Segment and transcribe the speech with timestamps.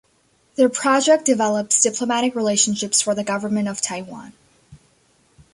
[0.55, 4.33] The project develops diplomatic relationships for the government of Taiwan.